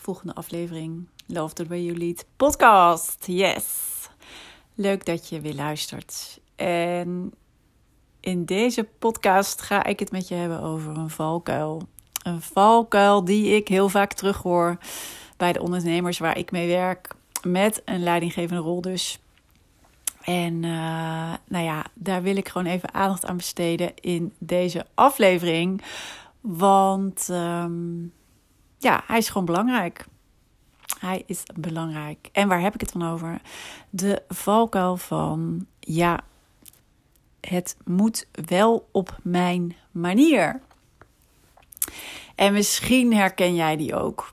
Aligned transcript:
volgende 0.00 0.34
aflevering 0.34 1.08
Love 1.26 1.54
the 1.54 1.66
Way 1.66 1.82
You 1.84 1.98
Lead 1.98 2.24
podcast. 2.36 3.26
Yes! 3.26 3.64
Leuk 4.74 5.04
dat 5.04 5.28
je 5.28 5.40
weer 5.40 5.54
luistert. 5.54 6.40
En 6.56 7.32
in 8.20 8.44
deze 8.44 8.88
podcast 8.98 9.62
ga 9.62 9.84
ik 9.84 9.98
het 9.98 10.10
met 10.10 10.28
je 10.28 10.34
hebben 10.34 10.60
over 10.60 10.96
een 10.96 11.10
valkuil. 11.10 11.82
Een 12.22 12.42
valkuil 12.42 13.24
die 13.24 13.54
ik 13.54 13.68
heel 13.68 13.88
vaak 13.88 14.12
terughoor 14.12 14.78
bij 15.36 15.52
de 15.52 15.62
ondernemers 15.62 16.18
waar 16.18 16.38
ik 16.38 16.50
mee 16.50 16.68
werk. 16.68 17.14
Met 17.42 17.82
een 17.84 18.02
leidinggevende 18.02 18.62
rol 18.62 18.80
dus. 18.80 19.18
En 20.20 20.54
uh, 20.62 21.32
nou 21.48 21.64
ja, 21.64 21.86
daar 21.94 22.22
wil 22.22 22.36
ik 22.36 22.48
gewoon 22.48 22.66
even 22.66 22.94
aandacht 22.94 23.26
aan 23.26 23.36
besteden 23.36 23.92
in 23.94 24.32
deze 24.38 24.86
aflevering. 24.94 25.82
Want 26.40 27.28
um, 27.30 28.12
ja, 28.80 29.02
hij 29.06 29.18
is 29.18 29.28
gewoon 29.28 29.44
belangrijk. 29.44 30.06
Hij 30.98 31.22
is 31.26 31.42
belangrijk. 31.54 32.28
En 32.32 32.48
waar 32.48 32.60
heb 32.60 32.74
ik 32.74 32.80
het 32.80 32.92
dan 32.92 33.10
over? 33.10 33.40
De 33.90 34.22
valkuil 34.28 34.96
van 34.96 35.66
ja, 35.80 36.20
het 37.40 37.76
moet 37.84 38.26
wel 38.32 38.88
op 38.90 39.18
mijn 39.22 39.76
manier. 39.90 40.60
En 42.34 42.52
misschien 42.52 43.14
herken 43.14 43.54
jij 43.54 43.76
die 43.76 43.94
ook. 43.94 44.32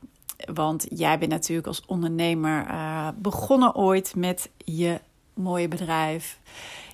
Want 0.53 0.85
jij 0.89 1.19
bent 1.19 1.31
natuurlijk 1.31 1.67
als 1.67 1.85
ondernemer 1.85 2.67
uh, 2.69 3.07
begonnen 3.15 3.75
ooit 3.75 4.15
met 4.15 4.49
je 4.57 5.01
mooie 5.33 5.67
bedrijf. 5.67 6.39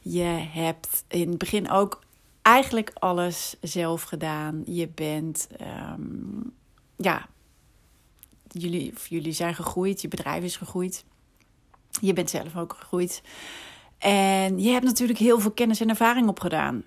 Je 0.01 0.47
hebt 0.51 1.03
in 1.07 1.29
het 1.29 1.37
begin 1.37 1.69
ook 1.69 2.01
eigenlijk 2.41 2.91
alles 2.93 3.55
zelf 3.61 4.03
gedaan. 4.03 4.61
Je 4.65 4.87
bent 4.87 5.47
um, 5.61 6.53
ja, 6.95 7.27
jullie, 8.53 8.93
jullie 9.09 9.31
zijn 9.31 9.55
gegroeid, 9.55 10.01
je 10.01 10.07
bedrijf 10.07 10.43
is 10.43 10.57
gegroeid. 10.57 11.05
Je 12.01 12.13
bent 12.13 12.29
zelf 12.29 12.57
ook 12.57 12.75
gegroeid. 12.79 13.21
En 13.97 14.59
je 14.59 14.69
hebt 14.69 14.85
natuurlijk 14.85 15.19
heel 15.19 15.39
veel 15.39 15.51
kennis 15.51 15.81
en 15.81 15.89
ervaring 15.89 16.27
opgedaan. 16.27 16.83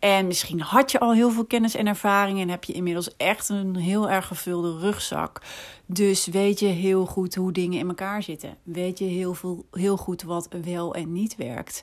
En 0.00 0.26
misschien 0.26 0.60
had 0.60 0.90
je 0.90 1.00
al 1.00 1.12
heel 1.12 1.30
veel 1.30 1.44
kennis 1.44 1.74
en 1.74 1.86
ervaring 1.86 2.40
en 2.40 2.48
heb 2.48 2.64
je 2.64 2.72
inmiddels 2.72 3.16
echt 3.16 3.48
een 3.48 3.76
heel 3.76 4.10
erg 4.10 4.26
gevulde 4.26 4.78
rugzak. 4.78 5.42
Dus 5.86 6.26
weet 6.26 6.58
je 6.58 6.66
heel 6.66 7.06
goed 7.06 7.34
hoe 7.34 7.52
dingen 7.52 7.78
in 7.78 7.88
elkaar 7.88 8.22
zitten. 8.22 8.56
Weet 8.62 8.98
je 8.98 9.04
heel, 9.04 9.34
veel, 9.34 9.66
heel 9.70 9.96
goed 9.96 10.22
wat 10.22 10.48
wel 10.62 10.94
en 10.94 11.12
niet 11.12 11.36
werkt. 11.36 11.82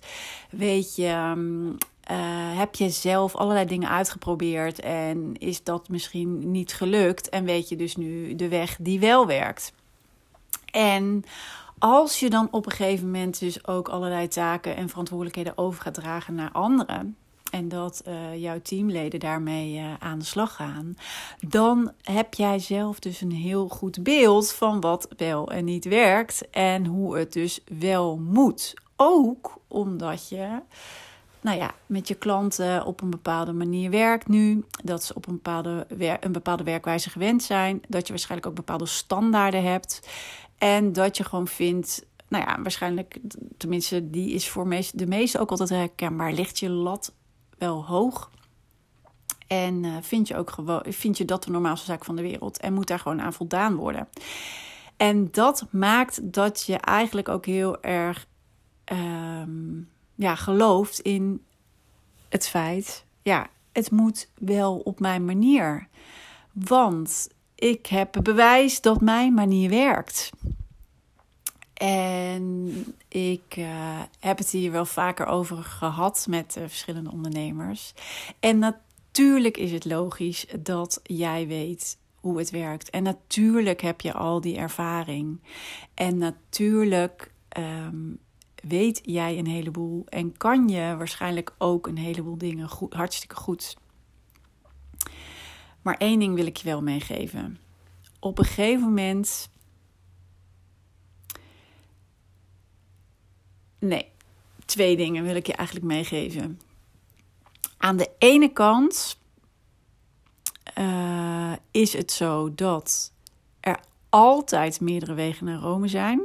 Weet 0.49 0.95
je 0.95 1.07
ehm, 1.07 1.69
uh, 2.11 2.17
heb 2.57 2.75
je 2.75 2.89
zelf 2.89 3.35
allerlei 3.35 3.65
dingen 3.65 3.89
uitgeprobeerd 3.89 4.79
en 4.79 5.37
is 5.37 5.63
dat 5.63 5.89
misschien 5.89 6.51
niet 6.51 6.73
gelukt 6.73 7.29
en 7.29 7.45
weet 7.45 7.69
je 7.69 7.75
dus 7.75 7.95
nu 7.95 8.35
de 8.35 8.47
weg 8.47 8.77
die 8.79 8.99
wel 8.99 9.27
werkt? 9.27 9.73
En 10.71 11.23
als 11.77 12.19
je 12.19 12.29
dan 12.29 12.47
op 12.51 12.65
een 12.65 12.71
gegeven 12.71 13.05
moment 13.05 13.39
dus 13.39 13.67
ook 13.67 13.89
allerlei 13.89 14.27
taken 14.27 14.75
en 14.75 14.89
verantwoordelijkheden 14.89 15.57
over 15.57 15.81
gaat 15.81 15.93
dragen 15.93 16.35
naar 16.35 16.51
anderen, 16.51 17.15
en 17.51 17.69
dat 17.69 18.03
uh, 18.07 18.41
jouw 18.41 18.61
teamleden 18.61 19.19
daarmee 19.19 19.73
uh, 19.73 19.93
aan 19.99 20.19
de 20.19 20.25
slag 20.25 20.55
gaan, 20.55 20.97
dan 21.47 21.91
heb 22.01 22.33
jij 22.33 22.59
zelf 22.59 22.99
dus 22.99 23.21
een 23.21 23.31
heel 23.31 23.67
goed 23.67 24.03
beeld 24.03 24.51
van 24.51 24.81
wat 24.81 25.07
wel 25.17 25.51
en 25.51 25.65
niet 25.65 25.85
werkt 25.85 26.49
en 26.49 26.85
hoe 26.85 27.17
het 27.17 27.33
dus 27.33 27.59
wel 27.79 28.17
moet. 28.17 28.73
Ook 28.95 29.57
omdat 29.67 30.29
je 30.29 30.59
nou 31.47 31.59
ja, 31.59 31.73
met 31.85 32.07
je 32.07 32.15
klanten 32.15 32.85
op 32.85 33.01
een 33.01 33.09
bepaalde 33.09 33.53
manier 33.53 33.89
werkt 33.89 34.27
nu. 34.27 34.65
Dat 34.83 35.03
ze 35.03 35.13
op 35.13 35.27
een 35.27 35.33
bepaalde, 35.33 35.87
een 36.19 36.31
bepaalde 36.31 36.63
werkwijze 36.63 37.09
gewend 37.09 37.43
zijn. 37.43 37.81
Dat 37.87 38.05
je 38.05 38.13
waarschijnlijk 38.13 38.49
ook 38.49 38.55
bepaalde 38.55 38.85
standaarden 38.85 39.63
hebt. 39.63 40.09
En 40.57 40.93
dat 40.93 41.17
je 41.17 41.23
gewoon 41.23 41.47
vindt, 41.47 42.05
nou 42.27 42.43
ja, 42.45 42.61
waarschijnlijk, 42.61 43.17
tenminste, 43.57 44.09
die 44.09 44.31
is 44.31 44.49
voor 44.49 44.69
de 44.93 45.07
meesten 45.07 45.39
ook 45.39 45.49
altijd 45.49 45.69
herkenbaar. 45.69 46.33
Ligt 46.33 46.59
je 46.59 46.69
lat 46.69 47.13
wel 47.57 47.85
hoog? 47.85 48.31
En 49.47 49.83
uh, 49.83 49.95
vind, 50.01 50.27
je 50.27 50.37
ook 50.37 50.49
gewoon, 50.49 50.83
vind 50.87 51.17
je 51.17 51.25
dat 51.25 51.43
de 51.43 51.51
normaalste 51.51 51.85
zaak 51.85 52.05
van 52.05 52.15
de 52.15 52.21
wereld? 52.21 52.59
En 52.59 52.73
moet 52.73 52.87
daar 52.87 52.99
gewoon 52.99 53.21
aan 53.21 53.33
voldaan 53.33 53.75
worden? 53.75 54.07
En 54.97 55.31
dat 55.31 55.65
maakt 55.71 56.33
dat 56.33 56.63
je 56.65 56.77
eigenlijk 56.77 57.29
ook 57.29 57.45
heel 57.45 57.81
erg. 57.81 58.27
Ehm, 58.83 59.79
ja, 60.17 60.35
gelooft 60.35 60.99
in 60.99 61.43
het 62.29 62.47
feit, 62.47 63.05
ja, 63.21 63.47
het 63.71 63.91
moet 63.91 64.29
wel 64.37 64.77
op 64.77 64.99
mijn 64.99 65.25
manier. 65.25 65.87
Want 66.51 67.29
ik 67.55 67.85
heb 67.85 68.19
bewijs 68.23 68.81
dat 68.81 69.01
mijn 69.01 69.33
manier 69.33 69.69
werkt. 69.69 70.29
En 71.73 72.73
ik 73.07 73.55
uh, 73.57 73.99
heb 74.19 74.37
het 74.37 74.49
hier 74.49 74.71
wel 74.71 74.85
vaker 74.85 75.25
over 75.25 75.57
gehad 75.57 76.25
met 76.29 76.57
verschillende 76.59 77.11
ondernemers. 77.11 77.93
En 78.39 78.59
natuurlijk 78.59 79.57
is 79.57 79.71
het 79.71 79.85
logisch 79.85 80.45
dat 80.59 80.99
jij 81.03 81.47
weet 81.47 81.97
hoe 82.19 82.37
het 82.37 82.49
werkt. 82.49 82.89
En 82.89 83.03
natuurlijk 83.03 83.81
heb 83.81 84.01
je 84.01 84.13
al 84.13 84.41
die 84.41 84.57
ervaring. 84.57 85.39
En 85.93 86.17
natuurlijk 86.17 87.31
um, 87.57 88.19
weet 88.63 89.01
jij 89.03 89.37
een 89.37 89.47
heleboel 89.47 90.05
en 90.05 90.37
kan 90.37 90.67
je 90.67 90.95
waarschijnlijk 90.97 91.53
ook 91.57 91.87
een 91.87 91.97
heleboel 91.97 92.37
dingen 92.37 92.69
goed, 92.69 92.93
hartstikke 92.93 93.35
goed. 93.35 93.77
Maar 95.81 95.97
één 95.97 96.19
ding 96.19 96.35
wil 96.35 96.45
ik 96.45 96.57
je 96.57 96.63
wel 96.63 96.81
meegeven. 96.81 97.59
Op 98.19 98.37
een 98.37 98.45
gegeven 98.45 98.85
moment. 98.87 99.49
Nee, 103.79 104.11
twee 104.65 104.97
dingen 104.97 105.23
wil 105.23 105.35
ik 105.35 105.47
je 105.47 105.53
eigenlijk 105.53 105.87
meegeven. 105.87 106.59
Aan 107.77 107.97
de 107.97 108.09
ene 108.17 108.53
kant 108.53 109.19
uh, 110.77 111.53
is 111.71 111.93
het 111.93 112.11
zo 112.11 112.53
dat 112.55 113.13
er 113.59 113.79
altijd 114.09 114.81
meerdere 114.81 115.13
wegen 115.13 115.45
naar 115.45 115.59
Rome 115.59 115.87
zijn. 115.87 116.21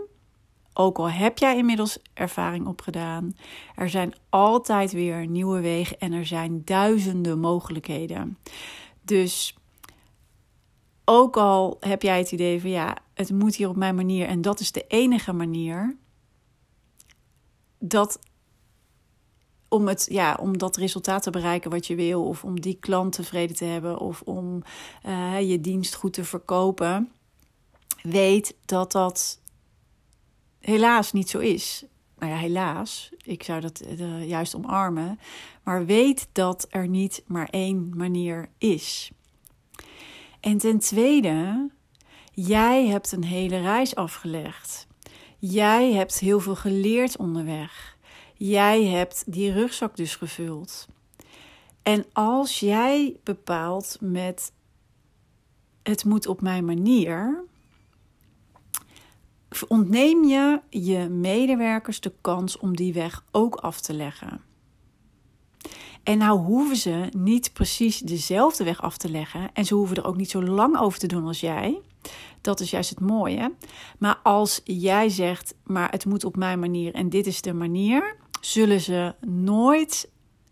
Ook 0.74 0.98
al 0.98 1.10
heb 1.10 1.38
jij 1.38 1.56
inmiddels 1.56 1.98
ervaring 2.14 2.66
opgedaan, 2.66 3.36
er 3.74 3.88
zijn 3.88 4.14
altijd 4.28 4.92
weer 4.92 5.26
nieuwe 5.26 5.60
wegen 5.60 5.98
en 5.98 6.12
er 6.12 6.26
zijn 6.26 6.64
duizenden 6.64 7.38
mogelijkheden. 7.38 8.38
Dus 9.02 9.56
ook 11.04 11.36
al 11.36 11.76
heb 11.80 12.02
jij 12.02 12.18
het 12.18 12.32
idee 12.32 12.60
van 12.60 12.70
ja, 12.70 12.96
het 13.14 13.30
moet 13.30 13.56
hier 13.56 13.68
op 13.68 13.76
mijn 13.76 13.94
manier 13.94 14.26
en 14.26 14.40
dat 14.40 14.60
is 14.60 14.72
de 14.72 14.84
enige 14.88 15.32
manier, 15.32 15.96
dat 17.78 18.18
om, 19.68 19.88
het, 19.88 20.06
ja, 20.10 20.38
om 20.40 20.58
dat 20.58 20.76
resultaat 20.76 21.22
te 21.22 21.30
bereiken 21.30 21.70
wat 21.70 21.86
je 21.86 21.94
wil, 21.94 22.24
of 22.24 22.44
om 22.44 22.60
die 22.60 22.76
klant 22.80 23.12
tevreden 23.12 23.56
te 23.56 23.64
hebben, 23.64 23.98
of 23.98 24.22
om 24.24 24.62
uh, 25.06 25.50
je 25.50 25.60
dienst 25.60 25.94
goed 25.94 26.12
te 26.12 26.24
verkopen, 26.24 27.12
weet 28.02 28.56
dat 28.64 28.92
dat 28.92 29.40
helaas 30.62 31.12
niet 31.12 31.30
zo 31.30 31.38
is. 31.38 31.84
Nou 32.18 32.32
ja, 32.32 32.38
helaas. 32.38 33.10
Ik 33.22 33.42
zou 33.42 33.60
dat 33.60 33.82
uh, 33.98 34.28
juist 34.28 34.54
omarmen. 34.54 35.18
Maar 35.62 35.86
weet 35.86 36.28
dat 36.32 36.66
er 36.70 36.88
niet 36.88 37.22
maar 37.26 37.48
één 37.50 37.92
manier 37.96 38.48
is. 38.58 39.10
En 40.40 40.58
ten 40.58 40.78
tweede, 40.78 41.70
jij 42.32 42.86
hebt 42.86 43.12
een 43.12 43.24
hele 43.24 43.60
reis 43.60 43.94
afgelegd. 43.94 44.86
Jij 45.38 45.92
hebt 45.92 46.18
heel 46.18 46.40
veel 46.40 46.56
geleerd 46.56 47.16
onderweg. 47.16 47.96
Jij 48.34 48.84
hebt 48.84 49.32
die 49.32 49.52
rugzak 49.52 49.96
dus 49.96 50.16
gevuld. 50.16 50.86
En 51.82 52.04
als 52.12 52.60
jij 52.60 53.16
bepaalt 53.22 53.96
met 54.00 54.52
het 55.82 56.04
moet 56.04 56.26
op 56.26 56.40
mijn 56.40 56.64
manier, 56.64 57.44
ontneem 59.68 60.24
je 60.24 60.60
je 60.70 61.08
medewerkers 61.08 62.00
de 62.00 62.12
kans 62.20 62.58
om 62.58 62.76
die 62.76 62.92
weg 62.92 63.24
ook 63.30 63.54
af 63.54 63.80
te 63.80 63.94
leggen. 63.94 64.40
En 66.02 66.18
nou 66.18 66.38
hoeven 66.38 66.76
ze 66.76 67.08
niet 67.16 67.52
precies 67.52 67.98
dezelfde 67.98 68.64
weg 68.64 68.82
af 68.82 68.96
te 68.96 69.10
leggen. 69.10 69.50
En 69.52 69.64
ze 69.64 69.74
hoeven 69.74 69.96
er 69.96 70.04
ook 70.04 70.16
niet 70.16 70.30
zo 70.30 70.42
lang 70.42 70.78
over 70.78 70.98
te 70.98 71.06
doen 71.06 71.26
als 71.26 71.40
jij. 71.40 71.80
Dat 72.40 72.60
is 72.60 72.70
juist 72.70 72.90
het 72.90 73.00
mooie. 73.00 73.54
Maar 73.98 74.18
als 74.22 74.60
jij 74.64 75.08
zegt, 75.08 75.54
maar 75.64 75.90
het 75.90 76.04
moet 76.04 76.24
op 76.24 76.36
mijn 76.36 76.58
manier 76.58 76.94
en 76.94 77.08
dit 77.08 77.26
is 77.26 77.42
de 77.42 77.52
manier, 77.52 78.16
zullen 78.40 78.80
ze 78.80 79.14
nooit 79.26 80.10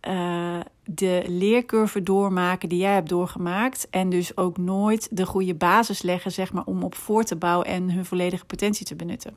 uh, 0.09 0.61
de 0.95 1.25
leercurve 1.27 2.03
doormaken 2.03 2.69
die 2.69 2.79
jij 2.79 2.95
hebt 2.95 3.09
doorgemaakt. 3.09 3.91
En 3.91 4.11
dus 4.11 4.37
ook 4.37 4.57
nooit 4.59 5.09
de 5.17 5.27
goede 5.27 5.55
basis 5.55 6.03
leggen, 6.03 6.33
zeg 6.33 6.53
maar, 6.53 6.65
om 6.65 6.83
op 6.83 6.95
voor 6.95 7.25
te 7.25 7.37
bouwen 7.37 7.67
en 7.67 7.91
hun 7.91 8.05
volledige 8.05 8.45
potentie 8.45 8.87
te 8.87 8.97
benutten. 8.97 9.37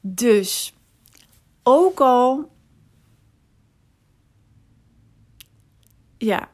Dus 0.00 0.74
ook 1.62 2.00
al. 2.00 2.50
Ja, 6.18 6.48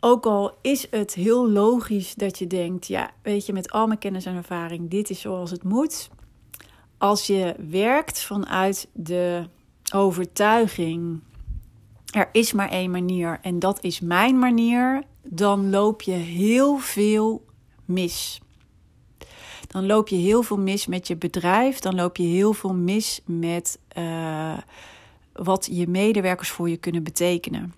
ook 0.00 0.26
al 0.26 0.58
is 0.62 0.86
het 0.90 1.14
heel 1.14 1.50
logisch 1.50 2.14
dat 2.14 2.38
je 2.38 2.46
denkt, 2.46 2.86
ja, 2.86 3.10
weet 3.22 3.46
je, 3.46 3.52
met 3.52 3.70
al 3.70 3.86
mijn 3.86 3.98
kennis 3.98 4.26
en 4.26 4.36
ervaring, 4.36 4.90
dit 4.90 5.10
is 5.10 5.20
zoals 5.20 5.50
het 5.50 5.64
moet. 5.64 6.10
Als 6.98 7.26
je 7.26 7.54
werkt 7.70 8.22
vanuit 8.22 8.88
de 8.92 9.48
overtuiging 9.94 11.20
er 12.12 12.28
is 12.32 12.52
maar 12.52 12.68
één 12.68 12.90
manier 12.90 13.38
en 13.42 13.58
dat 13.58 13.84
is 13.84 14.00
mijn 14.00 14.38
manier, 14.38 15.02
dan 15.22 15.70
loop 15.70 16.02
je 16.02 16.12
heel 16.12 16.78
veel 16.78 17.44
mis. 17.84 18.40
Dan 19.66 19.86
loop 19.86 20.08
je 20.08 20.16
heel 20.16 20.42
veel 20.42 20.58
mis 20.58 20.86
met 20.86 21.06
je 21.06 21.16
bedrijf, 21.16 21.78
dan 21.78 21.94
loop 21.94 22.16
je 22.16 22.22
heel 22.22 22.52
veel 22.52 22.74
mis 22.74 23.20
met 23.24 23.78
uh, 23.98 24.58
wat 25.32 25.68
je 25.70 25.88
medewerkers 25.88 26.50
voor 26.50 26.68
je 26.68 26.76
kunnen 26.76 27.02
betekenen. 27.02 27.74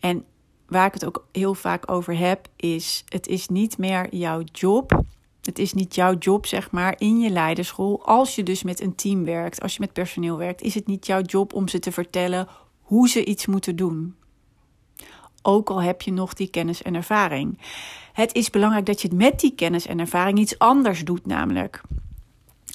En 0.00 0.24
waar 0.66 0.86
ik 0.86 0.94
het 0.94 1.04
ook 1.04 1.26
heel 1.32 1.54
vaak 1.54 1.90
over 1.90 2.18
heb, 2.18 2.48
is: 2.56 3.04
het 3.08 3.26
is 3.26 3.48
niet 3.48 3.78
meer 3.78 4.14
jouw 4.14 4.42
job. 4.52 5.02
Het 5.40 5.58
is 5.58 5.72
niet 5.72 5.94
jouw 5.94 6.14
job, 6.18 6.46
zeg 6.46 6.70
maar, 6.70 6.94
in 6.98 7.20
je 7.20 7.30
leiderschool. 7.30 8.06
Als 8.06 8.34
je 8.34 8.42
dus 8.42 8.62
met 8.62 8.80
een 8.80 8.94
team 8.94 9.24
werkt, 9.24 9.60
als 9.60 9.72
je 9.74 9.80
met 9.80 9.92
personeel 9.92 10.36
werkt, 10.36 10.62
is 10.62 10.74
het 10.74 10.86
niet 10.86 11.06
jouw 11.06 11.22
job 11.22 11.52
om 11.52 11.68
ze 11.68 11.78
te 11.78 11.92
vertellen 11.92 12.48
hoe 12.90 13.08
ze 13.08 13.24
iets 13.24 13.46
moeten 13.46 13.76
doen. 13.76 14.14
Ook 15.42 15.70
al 15.70 15.82
heb 15.82 16.02
je 16.02 16.12
nog 16.12 16.34
die 16.34 16.50
kennis 16.50 16.82
en 16.82 16.94
ervaring. 16.94 17.58
Het 18.12 18.34
is 18.34 18.50
belangrijk 18.50 18.86
dat 18.86 19.02
je 19.02 19.08
het 19.08 19.16
met 19.16 19.40
die 19.40 19.54
kennis 19.54 19.86
en 19.86 19.98
ervaring 19.98 20.38
iets 20.38 20.58
anders 20.58 21.04
doet, 21.04 21.26
namelijk 21.26 21.82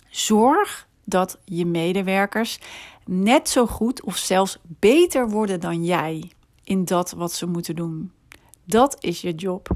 zorg 0.10 0.88
dat 1.04 1.40
je 1.46 1.66
medewerkers 1.66 2.60
net 3.06 3.50
zo 3.50 3.66
goed 3.66 4.04
of 4.04 4.18
zelfs 4.18 4.58
beter 4.64 5.30
worden 5.30 5.60
dan 5.60 5.86
jij 5.86 6.32
in 6.64 6.86
dat 6.86 7.12
wat 7.12 7.34
ze 7.34 7.46
moeten 7.46 7.76
doen. 7.76 8.12
Dat 8.64 8.98
is 9.00 9.22
je 9.22 9.34
job. 9.34 9.70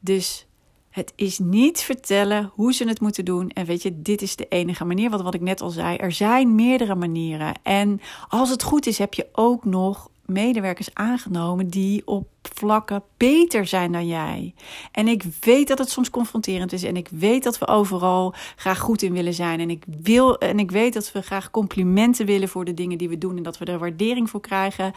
Dus 0.00 0.46
het 0.94 1.12
is 1.16 1.38
niet 1.38 1.80
vertellen 1.80 2.50
hoe 2.54 2.72
ze 2.72 2.88
het 2.88 3.00
moeten 3.00 3.24
doen. 3.24 3.50
En 3.50 3.66
weet 3.66 3.82
je, 3.82 4.02
dit 4.02 4.22
is 4.22 4.36
de 4.36 4.46
enige 4.48 4.84
manier. 4.84 5.10
Wat, 5.10 5.22
wat 5.22 5.34
ik 5.34 5.40
net 5.40 5.60
al 5.60 5.70
zei. 5.70 5.96
Er 5.96 6.12
zijn 6.12 6.54
meerdere 6.54 6.94
manieren. 6.94 7.54
En 7.62 8.00
als 8.28 8.50
het 8.50 8.62
goed 8.62 8.86
is, 8.86 8.98
heb 8.98 9.14
je 9.14 9.26
ook 9.32 9.64
nog 9.64 10.10
medewerkers 10.24 10.94
aangenomen 10.94 11.68
die 11.68 12.06
op 12.06 12.28
vlakken 12.42 13.02
beter 13.16 13.66
zijn 13.66 13.92
dan 13.92 14.06
jij. 14.06 14.54
En 14.92 15.08
ik 15.08 15.24
weet 15.40 15.68
dat 15.68 15.78
het 15.78 15.90
soms 15.90 16.10
confronterend 16.10 16.72
is 16.72 16.82
en 16.82 16.96
ik 16.96 17.08
weet 17.08 17.42
dat 17.42 17.58
we 17.58 17.66
overal 17.66 18.34
graag 18.56 18.78
goed 18.78 19.02
in 19.02 19.12
willen 19.12 19.34
zijn 19.34 19.60
en 19.60 19.70
ik 19.70 19.84
wil 20.02 20.38
en 20.38 20.58
ik 20.58 20.70
weet 20.70 20.92
dat 20.92 21.12
we 21.12 21.22
graag 21.22 21.50
complimenten 21.50 22.26
willen 22.26 22.48
voor 22.48 22.64
de 22.64 22.74
dingen 22.74 22.98
die 22.98 23.08
we 23.08 23.18
doen 23.18 23.36
en 23.36 23.42
dat 23.42 23.58
we 23.58 23.64
er 23.64 23.78
waardering 23.78 24.30
voor 24.30 24.40
krijgen. 24.40 24.92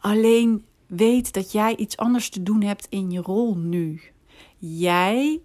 Alleen 0.00 0.64
weet 0.86 1.32
dat 1.32 1.52
jij 1.52 1.76
iets 1.76 1.96
anders 1.96 2.28
te 2.28 2.42
doen 2.42 2.62
hebt 2.62 2.86
in 2.90 3.10
je 3.10 3.20
rol 3.20 3.56
nu. 3.56 4.13
Jij 4.58 5.40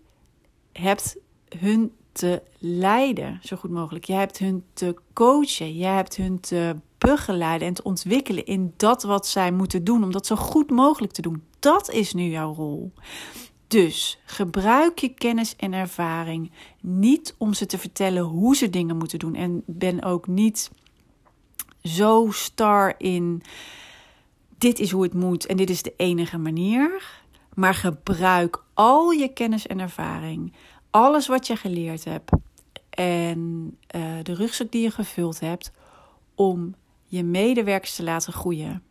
hebt 0.71 1.17
hun 1.57 1.91
te 2.11 2.41
leiden, 2.57 3.39
zo 3.43 3.55
goed 3.55 3.71
mogelijk. 3.71 4.05
Jij 4.05 4.17
hebt 4.17 4.37
hun 4.37 4.63
te 4.73 4.95
coachen. 5.13 5.77
Jij 5.77 5.95
hebt 5.95 6.15
hun 6.15 6.39
te 6.39 6.75
begeleiden 6.97 7.67
en 7.67 7.73
te 7.73 7.83
ontwikkelen 7.83 8.45
in 8.45 8.73
dat 8.77 9.03
wat 9.03 9.27
zij 9.27 9.51
moeten 9.51 9.83
doen, 9.83 10.03
om 10.03 10.11
dat 10.11 10.25
zo 10.25 10.35
goed 10.35 10.69
mogelijk 10.69 11.13
te 11.13 11.21
doen. 11.21 11.43
Dat 11.59 11.89
is 11.89 12.13
nu 12.13 12.23
jouw 12.23 12.53
rol. 12.53 12.91
Dus 13.67 14.19
gebruik 14.25 14.99
je 14.99 15.09
kennis 15.09 15.55
en 15.55 15.73
ervaring 15.73 16.51
niet 16.81 17.35
om 17.37 17.53
ze 17.53 17.65
te 17.65 17.77
vertellen 17.77 18.23
hoe 18.23 18.55
ze 18.55 18.69
dingen 18.69 18.97
moeten 18.97 19.19
doen. 19.19 19.35
En 19.35 19.63
ben 19.65 20.03
ook 20.03 20.27
niet 20.27 20.71
zo 21.83 22.27
star 22.31 22.95
in 22.97 23.41
dit 24.57 24.79
is 24.79 24.91
hoe 24.91 25.03
het 25.03 25.13
moet 25.13 25.45
en 25.45 25.57
dit 25.57 25.69
is 25.69 25.81
de 25.81 25.93
enige 25.97 26.37
manier. 26.37 27.17
Maar 27.53 27.73
gebruik 27.73 28.63
al 28.79 29.11
je 29.11 29.27
kennis 29.27 29.67
en 29.67 29.79
ervaring, 29.79 30.53
alles 30.89 31.27
wat 31.27 31.47
je 31.47 31.55
geleerd 31.55 32.03
hebt 32.03 32.31
en 32.89 33.39
uh, 33.95 34.01
de 34.23 34.33
rugzak 34.33 34.71
die 34.71 34.81
je 34.81 34.91
gevuld 34.91 35.39
hebt, 35.39 35.71
om 36.35 36.75
je 37.05 37.23
medewerkers 37.23 37.95
te 37.95 38.03
laten 38.03 38.33
groeien. 38.33 38.83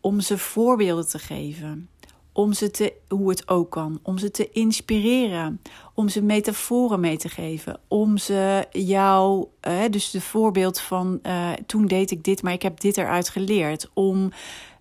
Om 0.00 0.20
ze 0.20 0.38
voorbeelden 0.38 1.08
te 1.08 1.18
geven. 1.18 1.88
Om 2.32 2.52
ze 2.52 2.70
te, 2.70 2.92
hoe 3.08 3.28
het 3.28 3.48
ook 3.48 3.70
kan. 3.70 3.98
Om 4.02 4.18
ze 4.18 4.30
te 4.30 4.50
inspireren. 4.50 5.60
Om 5.94 6.08
ze 6.08 6.22
metaforen 6.22 7.00
mee 7.00 7.16
te 7.16 7.28
geven. 7.28 7.80
Om 7.88 8.16
ze 8.18 8.66
jou, 8.70 9.46
uh, 9.68 9.82
dus 9.90 10.10
de 10.10 10.20
voorbeeld 10.20 10.80
van 10.80 11.18
uh, 11.22 11.50
toen 11.66 11.86
deed 11.86 12.10
ik 12.10 12.24
dit, 12.24 12.42
maar 12.42 12.52
ik 12.52 12.62
heb 12.62 12.80
dit 12.80 12.96
eruit 12.96 13.28
geleerd. 13.28 13.90
Om 13.94 14.32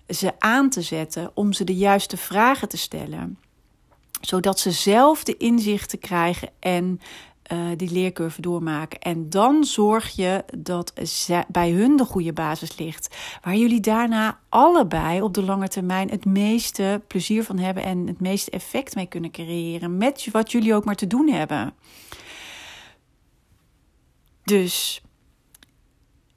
ze 0.08 0.32
aan 0.40 0.70
te 0.70 0.82
zetten 0.82 1.32
om 1.34 1.54
ze 1.54 1.64
de 1.64 1.76
juiste 1.76 2.18
vragen 2.18 2.70
te 2.70 2.78
stellen. 2.78 3.38
Zodat 4.22 4.60
ze 4.60 4.72
zelf 4.72 5.24
de 5.24 5.38
inzichten 5.38 6.00
krijgen 6.00 6.50
en 6.60 7.00
uh, 7.52 7.68
die 7.78 7.92
leercurve 7.92 8.42
doormaken. 8.42 9.00
En 9.00 9.30
dan 9.30 9.64
zorg 9.64 10.10
je 10.10 10.44
dat 10.58 10.94
bij 11.48 11.72
hun 11.72 11.98
de 11.98 12.06
goede 12.06 12.34
basis 12.34 12.78
ligt. 12.78 13.16
Waar 13.42 13.56
jullie 13.56 13.80
daarna 13.80 14.40
allebei 14.50 15.22
op 15.22 15.34
de 15.34 15.44
lange 15.44 15.68
termijn 15.68 16.10
het 16.10 16.26
meeste 16.26 17.02
plezier 17.08 17.44
van 17.44 17.58
hebben 17.58 17.84
en 17.84 18.08
het 18.08 18.20
meeste 18.20 18.52
effect 18.52 18.96
mee 18.96 19.06
kunnen 19.06 19.32
creëren. 19.32 19.98
Met 19.98 20.28
wat 20.32 20.52
jullie 20.52 20.76
ook 20.76 20.86
maar 20.86 20.96
te 20.96 21.08
doen 21.08 21.30
hebben. 21.30 21.74
Dus 24.44 25.02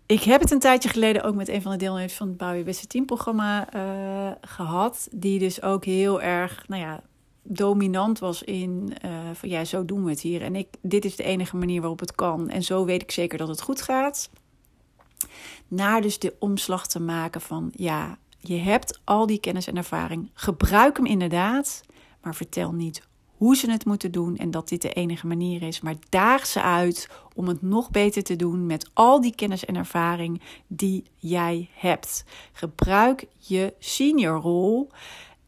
ik 0.06 0.22
heb 0.22 0.40
het 0.40 0.50
een 0.50 0.58
tijdje 0.58 0.88
geleden 0.88 1.22
ook 1.22 1.34
met 1.34 1.48
een 1.48 1.62
van 1.62 1.72
de 1.72 1.78
deelnemers 1.78 2.14
van 2.14 2.28
het 2.28 2.36
Bouw 2.36 2.52
Je 2.52 2.62
Beste 2.62 2.86
Team 2.86 3.04
programma 3.04 3.74
uh, 3.74 4.30
gehad. 4.40 5.08
Die 5.10 5.38
dus 5.38 5.62
ook 5.62 5.84
heel 5.84 6.22
erg, 6.22 6.64
nou 6.68 6.82
ja, 6.82 7.02
dominant 7.44 8.18
was 8.18 8.42
in 8.42 8.92
uh, 9.04 9.10
van 9.32 9.48
ja, 9.48 9.64
zo 9.64 9.84
doen 9.84 10.04
we 10.04 10.10
het 10.10 10.20
hier. 10.20 10.42
En 10.42 10.56
ik, 10.56 10.68
dit 10.80 11.04
is 11.04 11.16
de 11.16 11.22
enige 11.22 11.56
manier 11.56 11.80
waarop 11.80 12.00
het 12.00 12.14
kan. 12.14 12.48
En 12.48 12.62
zo 12.62 12.84
weet 12.84 13.02
ik 13.02 13.10
zeker 13.10 13.38
dat 13.38 13.48
het 13.48 13.60
goed 13.60 13.82
gaat. 13.82 14.30
Naar 15.68 16.02
dus 16.02 16.18
de 16.18 16.34
omslag 16.38 16.86
te 16.86 17.00
maken 17.00 17.40
van 17.40 17.72
ja, 17.76 18.18
je 18.40 18.56
hebt 18.56 19.00
al 19.04 19.26
die 19.26 19.38
kennis 19.38 19.66
en 19.66 19.76
ervaring. 19.76 20.30
Gebruik 20.34 20.96
hem 20.96 21.06
inderdaad, 21.06 21.80
maar 22.22 22.34
vertel 22.34 22.72
niet 22.72 23.02
hoe 23.36 23.56
ze 23.56 23.70
het 23.70 23.84
moeten 23.84 24.12
doen 24.12 24.36
en 24.36 24.50
dat 24.50 24.68
dit 24.68 24.82
de 24.82 24.92
enige 24.92 25.26
manier 25.26 25.62
is. 25.62 25.80
Maar 25.80 25.94
daag 26.08 26.46
ze 26.46 26.62
uit 26.62 27.08
om 27.34 27.48
het 27.48 27.62
nog 27.62 27.90
beter 27.90 28.22
te 28.22 28.36
doen 28.36 28.66
met 28.66 28.90
al 28.92 29.20
die 29.20 29.34
kennis 29.34 29.64
en 29.64 29.76
ervaring 29.76 30.40
die 30.66 31.04
jij 31.16 31.68
hebt. 31.74 32.24
Gebruik 32.52 33.26
je 33.38 33.74
seniorrol 33.78 34.90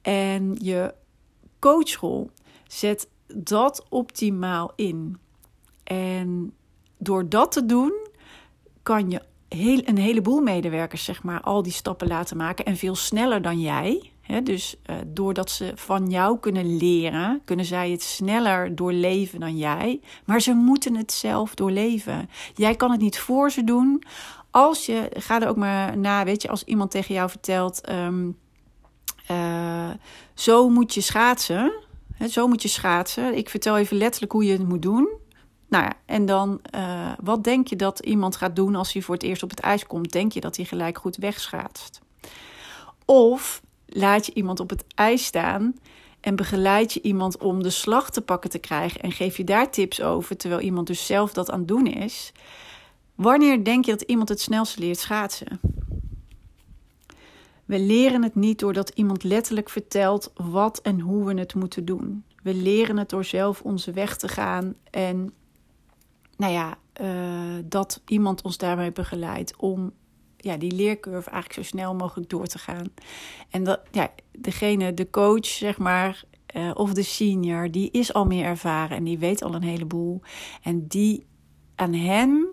en 0.02 0.56
je 0.58 0.94
coachrol. 1.66 2.30
Zet 2.66 3.08
dat 3.34 3.86
optimaal 3.88 4.72
in. 4.76 5.18
En 5.84 6.52
door 6.98 7.28
dat 7.28 7.52
te 7.52 7.66
doen, 7.66 7.92
kan 8.82 9.10
je 9.10 9.22
heel, 9.48 9.80
een 9.84 9.98
heleboel 9.98 10.40
medewerkers 10.40 11.04
zeg 11.04 11.22
maar, 11.22 11.40
al 11.40 11.62
die 11.62 11.72
stappen 11.72 12.08
laten 12.08 12.36
maken 12.36 12.64
en 12.64 12.76
veel 12.76 12.94
sneller 12.94 13.42
dan 13.42 13.60
jij 13.60 14.10
dus 14.42 14.76
uh, 14.86 14.96
doordat 15.06 15.50
ze 15.50 15.72
van 15.74 16.10
jou 16.10 16.38
kunnen 16.38 16.76
leren, 16.76 17.40
kunnen 17.44 17.64
zij 17.64 17.90
het 17.90 18.02
sneller 18.02 18.74
doorleven 18.74 19.40
dan 19.40 19.56
jij. 19.56 20.00
Maar 20.24 20.40
ze 20.40 20.52
moeten 20.52 20.96
het 20.96 21.12
zelf 21.12 21.54
doorleven. 21.54 22.28
Jij 22.54 22.74
kan 22.74 22.90
het 22.90 23.00
niet 23.00 23.18
voor 23.18 23.50
ze 23.50 23.64
doen. 23.64 24.02
Als 24.50 24.86
je, 24.86 25.10
ga 25.16 25.40
er 25.40 25.48
ook 25.48 25.56
maar 25.56 25.98
na, 25.98 26.24
weet 26.24 26.42
je, 26.42 26.48
als 26.48 26.64
iemand 26.64 26.90
tegen 26.90 27.14
jou 27.14 27.30
vertelt: 27.30 27.90
um, 27.90 28.36
uh, 29.30 29.90
zo 30.34 30.68
moet 30.68 30.94
je 30.94 31.00
schaatsen. 31.00 31.72
Zo 32.28 32.48
moet 32.48 32.62
je 32.62 32.68
schaatsen. 32.68 33.36
Ik 33.36 33.48
vertel 33.48 33.78
even 33.78 33.96
letterlijk 33.96 34.32
hoe 34.32 34.44
je 34.44 34.52
het 34.52 34.68
moet 34.68 34.82
doen. 34.82 35.08
Nou 35.68 35.84
ja, 35.84 35.92
en 36.06 36.26
dan, 36.26 36.60
uh, 36.74 37.12
wat 37.22 37.44
denk 37.44 37.68
je 37.68 37.76
dat 37.76 37.98
iemand 37.98 38.36
gaat 38.36 38.56
doen 38.56 38.74
als 38.74 38.92
hij 38.92 39.02
voor 39.02 39.14
het 39.14 39.24
eerst 39.24 39.42
op 39.42 39.50
het 39.50 39.60
ijs 39.60 39.86
komt? 39.86 40.12
Denk 40.12 40.32
je 40.32 40.40
dat 40.40 40.56
hij 40.56 40.64
gelijk 40.64 40.98
goed 40.98 41.16
wegschaatst? 41.16 42.00
Of 43.04 43.62
laat 43.86 44.26
je 44.26 44.34
iemand 44.34 44.60
op 44.60 44.70
het 44.70 44.84
ijs 44.94 45.24
staan 45.24 45.74
en 46.20 46.36
begeleid 46.36 46.92
je 46.92 47.00
iemand 47.02 47.38
om 47.38 47.62
de 47.62 47.70
slag 47.70 48.10
te 48.10 48.20
pakken 48.20 48.50
te 48.50 48.58
krijgen 48.58 49.00
en 49.00 49.12
geef 49.12 49.36
je 49.36 49.44
daar 49.44 49.70
tips 49.70 50.02
over, 50.02 50.36
terwijl 50.36 50.60
iemand 50.60 50.86
dus 50.86 51.06
zelf 51.06 51.32
dat 51.32 51.50
aan 51.50 51.58
het 51.58 51.68
doen 51.68 51.86
is? 51.86 52.32
Wanneer 53.14 53.64
denk 53.64 53.84
je 53.84 53.90
dat 53.90 54.02
iemand 54.02 54.28
het 54.28 54.40
snelste 54.40 54.80
leert 54.80 54.98
schaatsen? 54.98 55.60
We 57.66 57.78
leren 57.78 58.22
het 58.22 58.34
niet 58.34 58.58
doordat 58.58 58.88
iemand 58.88 59.22
letterlijk 59.24 59.68
vertelt 59.68 60.32
wat 60.34 60.80
en 60.80 61.00
hoe 61.00 61.24
we 61.24 61.38
het 61.38 61.54
moeten 61.54 61.84
doen. 61.84 62.24
We 62.42 62.54
leren 62.54 62.96
het 62.96 63.08
door 63.08 63.24
zelf 63.24 63.62
onze 63.62 63.92
weg 63.92 64.16
te 64.16 64.28
gaan 64.28 64.74
en 64.90 65.32
nou 66.36 66.52
ja, 66.52 66.78
uh, 67.00 67.64
dat 67.64 68.02
iemand 68.06 68.42
ons 68.42 68.58
daarmee 68.58 68.92
begeleidt 68.92 69.56
om 69.56 69.92
ja, 70.36 70.56
die 70.56 70.72
leercurve 70.72 71.30
eigenlijk 71.30 71.52
zo 71.52 71.76
snel 71.76 71.94
mogelijk 71.94 72.30
door 72.30 72.46
te 72.46 72.58
gaan. 72.58 72.86
En 73.50 73.64
dat, 73.64 73.80
ja, 73.90 74.10
degene, 74.32 74.94
de 74.94 75.10
coach, 75.10 75.46
zeg 75.46 75.78
maar, 75.78 76.24
uh, 76.56 76.70
of 76.74 76.92
de 76.92 77.02
senior, 77.02 77.70
die 77.70 77.90
is 77.90 78.12
al 78.12 78.24
meer 78.24 78.44
ervaren 78.44 78.96
en 78.96 79.04
die 79.04 79.18
weet 79.18 79.42
al 79.42 79.54
een 79.54 79.62
heleboel. 79.62 80.20
En 80.62 80.86
die 80.86 81.26
aan 81.74 81.92
hem 81.92 82.46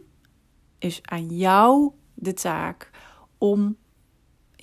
is 0.80 1.00
aan 1.02 1.28
jou 1.28 1.92
de 2.14 2.34
taak 2.34 2.90
om 3.38 3.78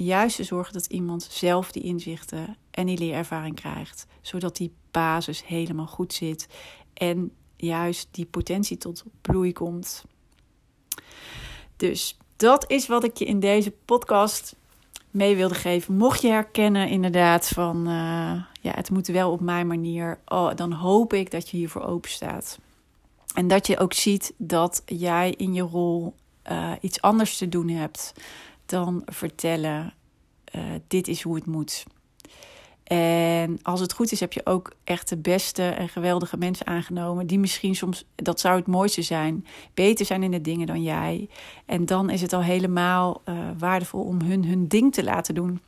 juist 0.05 0.37
te 0.37 0.45
zorgen 0.45 0.73
dat 0.73 0.87
iemand 0.87 1.23
zelf 1.31 1.73
die 1.73 1.83
inzichten 1.83 2.57
en 2.71 2.87
die 2.87 2.99
leerervaring 2.99 3.55
krijgt, 3.55 4.07
zodat 4.21 4.57
die 4.57 4.73
basis 4.91 5.47
helemaal 5.47 5.87
goed 5.87 6.13
zit 6.13 6.49
en 6.95 7.33
juist 7.57 8.09
die 8.11 8.27
potentie 8.27 8.79
tot 8.79 9.05
bloei 9.21 9.53
komt. 9.53 10.05
Dus 11.77 12.19
dat 12.37 12.71
is 12.71 12.87
wat 12.87 13.05
ik 13.05 13.17
je 13.17 13.25
in 13.25 13.41
deze 13.41 13.73
podcast 13.85 14.57
mee 15.11 15.37
wilde 15.37 15.55
geven. 15.55 15.97
Mocht 15.97 16.23
je 16.23 16.29
herkennen 16.29 16.89
inderdaad 16.89 17.49
van 17.49 17.77
uh, 17.77 17.93
ja, 18.61 18.73
het 18.75 18.91
moet 18.91 19.07
wel 19.07 19.31
op 19.31 19.41
mijn 19.41 19.67
manier, 19.67 20.19
oh, 20.27 20.55
dan 20.55 20.73
hoop 20.73 21.13
ik 21.13 21.31
dat 21.31 21.49
je 21.49 21.57
hiervoor 21.57 21.83
open 21.83 22.11
staat. 22.11 22.59
En 23.35 23.49
dat 23.49 23.67
je 23.67 23.79
ook 23.79 23.93
ziet 23.93 24.33
dat 24.37 24.83
jij 24.87 25.35
in 25.37 25.55
je 25.55 25.63
rol 25.63 26.15
uh, 26.51 26.73
iets 26.81 27.01
anders 27.01 27.37
te 27.37 27.49
doen 27.49 27.69
hebt 27.69 28.13
dan 28.71 29.03
vertellen: 29.07 29.95
uh, 30.55 30.63
dit 30.87 31.09
is 31.09 31.23
hoe 31.23 31.35
het 31.35 31.47
moet. 31.47 31.85
En 32.85 33.59
als 33.63 33.81
het 33.81 33.93
goed 33.93 34.13
is, 34.13 34.21
heb 34.21 34.33
je 34.33 34.47
ook 34.47 34.73
echt 34.85 35.09
de 35.09 35.17
beste 35.17 35.63
en 35.63 35.89
geweldige 35.89 36.37
mensen 36.37 36.67
aangenomen. 36.67 37.27
Die 37.27 37.39
misschien 37.39 37.75
soms, 37.75 38.05
dat 38.15 38.41
zou 38.41 38.57
het 38.57 38.67
mooiste 38.67 39.03
zijn, 39.03 39.47
beter 39.75 40.07
zijn 40.07 40.23
in 40.23 40.31
de 40.31 40.41
dingen 40.41 40.67
dan 40.67 40.83
jij. 40.83 41.29
En 41.67 41.87
dan 41.87 42.11
is 42.11 42.21
het 42.21 42.33
al 42.33 42.43
helemaal 42.43 43.23
uh, 43.25 43.35
waardevol 43.59 44.03
om 44.03 44.21
hun 44.21 44.45
hun 44.45 44.69
ding 44.69 44.93
te 44.93 45.05
laten 45.05 45.35
doen. 45.35 45.61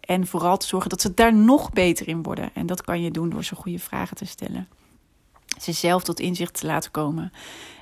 En 0.00 0.26
vooral 0.26 0.56
te 0.56 0.66
zorgen 0.66 0.90
dat 0.90 1.00
ze 1.00 1.14
daar 1.14 1.34
nog 1.34 1.72
beter 1.72 2.08
in 2.08 2.22
worden. 2.22 2.50
En 2.54 2.66
dat 2.66 2.82
kan 2.82 3.02
je 3.02 3.10
doen 3.10 3.30
door 3.30 3.44
ze 3.44 3.54
goede 3.54 3.78
vragen 3.78 4.16
te 4.16 4.26
stellen. 4.26 4.68
Ze 5.60 5.72
zelf 5.72 6.02
tot 6.02 6.20
inzicht 6.20 6.60
te 6.60 6.66
laten 6.66 6.90
komen 6.90 7.32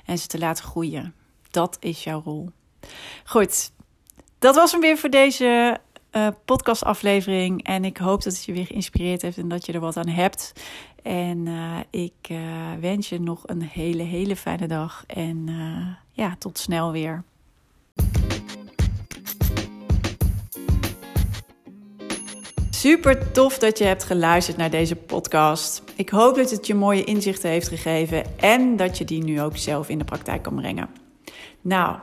en 0.05 0.17
ze 0.17 0.27
te 0.27 0.39
laten 0.39 0.63
groeien. 0.63 1.13
Dat 1.51 1.77
is 1.79 2.03
jouw 2.03 2.21
rol. 2.25 2.49
Goed, 3.25 3.71
dat 4.39 4.55
was 4.55 4.71
hem 4.71 4.81
weer 4.81 4.97
voor 4.97 5.09
deze 5.09 5.77
uh, 6.11 6.27
podcastaflevering. 6.45 7.63
En 7.63 7.85
ik 7.85 7.97
hoop 7.97 8.23
dat 8.23 8.33
het 8.33 8.45
je 8.45 8.53
weer 8.53 8.65
geïnspireerd 8.65 9.21
heeft 9.21 9.37
en 9.37 9.47
dat 9.47 9.65
je 9.65 9.73
er 9.73 9.79
wat 9.79 9.97
aan 9.97 10.07
hebt. 10.07 10.53
En 11.03 11.45
uh, 11.45 11.77
ik 11.89 12.29
uh, 12.31 12.39
wens 12.79 13.09
je 13.09 13.19
nog 13.19 13.43
een 13.45 13.61
hele, 13.61 14.03
hele 14.03 14.35
fijne 14.35 14.67
dag. 14.67 15.03
En 15.07 15.47
ja, 16.11 16.35
tot 16.39 16.57
snel 16.57 16.91
weer. 16.91 17.23
Super 22.69 23.31
tof 23.31 23.57
dat 23.57 23.77
je 23.77 23.83
hebt 23.83 24.03
geluisterd 24.03 24.57
naar 24.57 24.69
deze 24.69 24.95
podcast. 24.95 25.83
Ik 25.95 26.09
hoop 26.09 26.35
dat 26.35 26.51
het 26.51 26.67
je 26.67 26.75
mooie 26.75 27.03
inzichten 27.03 27.49
heeft 27.49 27.67
gegeven 27.67 28.39
en 28.39 28.75
dat 28.75 28.97
je 28.97 29.05
die 29.05 29.23
nu 29.23 29.41
ook 29.41 29.57
zelf 29.57 29.89
in 29.89 29.97
de 29.97 30.03
praktijk 30.03 30.41
kan 30.41 30.55
brengen. 30.55 30.89
Nou, 31.61 31.97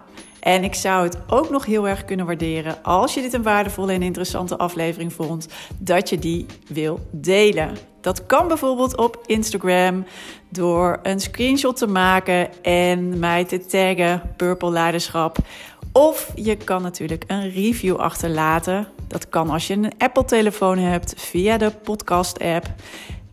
en 0.46 0.64
ik 0.64 0.74
zou 0.74 1.04
het 1.04 1.18
ook 1.26 1.50
nog 1.50 1.64
heel 1.64 1.88
erg 1.88 2.04
kunnen 2.04 2.26
waarderen 2.26 2.82
als 2.82 3.14
je 3.14 3.20
dit 3.20 3.32
een 3.32 3.42
waardevolle 3.42 3.92
en 3.92 4.02
interessante 4.02 4.58
aflevering 4.58 5.12
vond, 5.12 5.48
dat 5.78 6.08
je 6.08 6.18
die 6.18 6.46
wil 6.68 7.00
delen. 7.10 7.76
Dat 8.00 8.26
kan 8.26 8.48
bijvoorbeeld 8.48 8.96
op 8.96 9.22
Instagram 9.26 10.04
door 10.48 10.98
een 11.02 11.20
screenshot 11.20 11.76
te 11.76 11.86
maken 11.86 12.62
en 12.62 13.18
mij 13.18 13.44
te 13.44 13.66
taggen 13.66 14.22
Purple 14.36 14.70
Leiderschap. 14.70 15.38
Of 15.92 16.32
je 16.34 16.56
kan 16.56 16.82
natuurlijk 16.82 17.24
een 17.26 17.50
review 17.50 17.96
achterlaten. 17.96 18.88
Dat 19.08 19.28
kan 19.28 19.50
als 19.50 19.66
je 19.66 19.74
een 19.74 19.92
Apple-telefoon 19.98 20.78
hebt 20.78 21.14
via 21.16 21.58
de 21.58 21.70
podcast-app. 21.70 22.66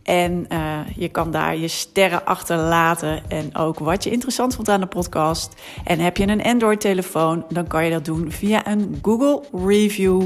En 0.04 0.46
uh, 0.52 0.78
je 0.96 1.08
kan 1.08 1.30
daar 1.30 1.56
je 1.56 1.68
sterren 1.68 2.24
achterlaten 2.24 3.22
en 3.28 3.56
ook 3.56 3.78
wat 3.78 4.04
je 4.04 4.10
interessant 4.10 4.54
vond 4.54 4.68
aan 4.68 4.80
de 4.80 4.86
podcast. 4.86 5.54
En 5.84 5.98
heb 5.98 6.16
je 6.16 6.26
een 6.26 6.42
Android-telefoon, 6.42 7.44
dan 7.48 7.66
kan 7.66 7.84
je 7.84 7.90
dat 7.90 8.04
doen 8.04 8.30
via 8.30 8.66
een 8.66 8.98
Google 9.02 9.42
Review. 9.66 10.22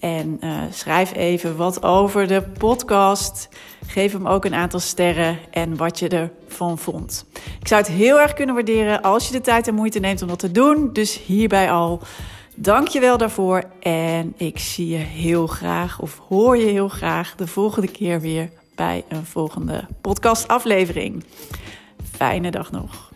En 0.00 0.38
uh, 0.40 0.58
schrijf 0.70 1.14
even 1.14 1.56
wat 1.56 1.82
over 1.82 2.26
de 2.26 2.42
podcast. 2.42 3.48
Geef 3.86 4.12
hem 4.12 4.26
ook 4.26 4.44
een 4.44 4.54
aantal 4.54 4.80
sterren 4.80 5.38
en 5.50 5.76
wat 5.76 5.98
je 5.98 6.08
ervan 6.08 6.78
vond. 6.78 7.24
Ik 7.60 7.68
zou 7.68 7.80
het 7.80 7.90
heel 7.90 8.20
erg 8.20 8.34
kunnen 8.34 8.54
waarderen 8.54 9.02
als 9.02 9.26
je 9.26 9.32
de 9.32 9.40
tijd 9.40 9.68
en 9.68 9.74
moeite 9.74 9.98
neemt 9.98 10.22
om 10.22 10.28
dat 10.28 10.38
te 10.38 10.50
doen. 10.50 10.90
Dus 10.92 11.18
hierbij 11.18 11.70
al. 11.70 12.00
Dank 12.54 12.88
je 12.88 13.00
wel 13.00 13.18
daarvoor. 13.18 13.64
En 13.80 14.34
ik 14.36 14.58
zie 14.58 14.88
je 14.88 14.96
heel 14.96 15.46
graag, 15.46 16.00
of 16.00 16.20
hoor 16.28 16.56
je 16.56 16.66
heel 16.66 16.88
graag, 16.88 17.34
de 17.34 17.46
volgende 17.46 17.88
keer 17.88 18.20
weer 18.20 18.50
bij 18.74 19.04
een 19.08 19.26
volgende 19.26 19.86
podcastaflevering. 20.00 21.24
Fijne 22.16 22.50
dag 22.50 22.70
nog. 22.70 23.13